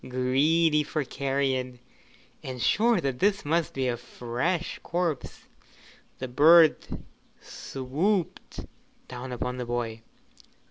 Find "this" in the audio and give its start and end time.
3.19-3.45